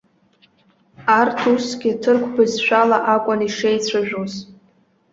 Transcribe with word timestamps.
Арҭ 1.19 1.39
усгьы 1.53 1.91
ҭырқә 2.01 2.29
бызшәала 2.35 2.97
акәын 3.13 3.39
ишеицәажәоз. 3.47 4.33